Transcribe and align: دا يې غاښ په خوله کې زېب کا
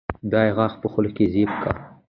دا 0.31 0.41
يې 0.47 0.51
غاښ 0.57 0.73
په 0.81 0.87
خوله 0.91 1.09
کې 1.15 1.25
زېب 1.33 1.51
کا 1.61 1.71